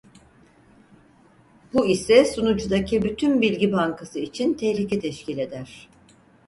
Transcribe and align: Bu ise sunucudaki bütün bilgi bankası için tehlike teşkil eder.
Bu 1.73 1.85
ise 1.87 2.25
sunucudaki 2.25 3.01
bütün 3.01 3.41
bilgi 3.41 3.71
bankası 3.71 4.19
için 4.19 4.53
tehlike 4.53 4.99
teşkil 4.99 5.37
eder. 5.37 5.89